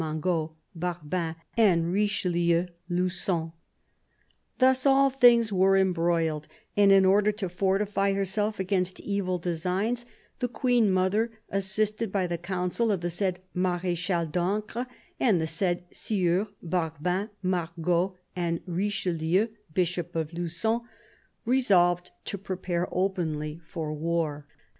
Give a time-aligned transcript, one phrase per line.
[0.03, 3.51] Mangot, Barbin, and Richelieu Lugon)....
[4.57, 10.07] Thus all things were embroiled; and in order to fortify herself against evil designs,
[10.39, 14.87] the Queen mother, assisted by the counsel of the said Marechal d'Ancre
[15.19, 20.81] and of the said steurs Barbin, Mangot, and Riche lieu, Bishop of Lugon,
[21.45, 24.47] resolved to prepare openly for war."